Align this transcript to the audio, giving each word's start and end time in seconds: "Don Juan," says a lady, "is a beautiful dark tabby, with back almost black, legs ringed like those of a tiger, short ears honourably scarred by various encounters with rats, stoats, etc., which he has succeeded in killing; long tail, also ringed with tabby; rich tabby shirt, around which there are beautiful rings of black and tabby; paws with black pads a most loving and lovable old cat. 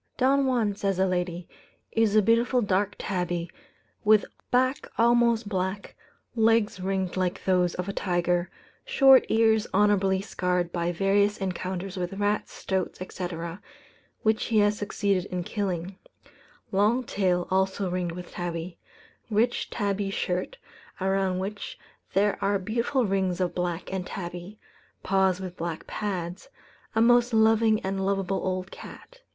"Don 0.17 0.47
Juan," 0.47 0.73
says 0.73 0.97
a 0.97 1.05
lady, 1.05 1.47
"is 1.91 2.15
a 2.15 2.23
beautiful 2.23 2.63
dark 2.63 2.95
tabby, 2.97 3.51
with 4.03 4.25
back 4.49 4.87
almost 4.97 5.47
black, 5.47 5.95
legs 6.35 6.79
ringed 6.79 7.15
like 7.17 7.43
those 7.45 7.75
of 7.75 7.87
a 7.87 7.93
tiger, 7.93 8.49
short 8.83 9.23
ears 9.29 9.67
honourably 9.75 10.19
scarred 10.19 10.71
by 10.71 10.91
various 10.91 11.37
encounters 11.37 11.97
with 11.97 12.13
rats, 12.13 12.51
stoats, 12.51 12.99
etc., 12.99 13.61
which 14.23 14.45
he 14.45 14.57
has 14.57 14.75
succeeded 14.75 15.25
in 15.25 15.43
killing; 15.43 15.99
long 16.71 17.03
tail, 17.03 17.47
also 17.51 17.87
ringed 17.87 18.13
with 18.13 18.31
tabby; 18.31 18.79
rich 19.29 19.69
tabby 19.69 20.09
shirt, 20.09 20.57
around 20.99 21.37
which 21.37 21.77
there 22.15 22.39
are 22.43 22.57
beautiful 22.57 23.05
rings 23.05 23.39
of 23.39 23.53
black 23.53 23.93
and 23.93 24.07
tabby; 24.07 24.57
paws 25.03 25.39
with 25.39 25.55
black 25.55 25.85
pads 25.85 26.49
a 26.95 27.01
most 27.03 27.35
loving 27.35 27.79
and 27.81 28.03
lovable 28.03 28.41
old 28.43 28.71
cat. 28.71 29.21